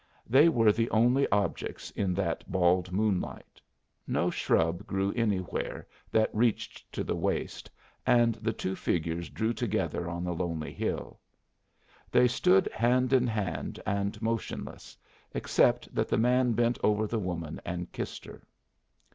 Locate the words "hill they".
10.73-12.27